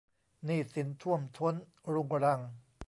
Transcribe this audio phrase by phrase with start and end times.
[0.45, 1.55] หนี้สินท่วมท้น
[1.93, 2.39] รุงรัง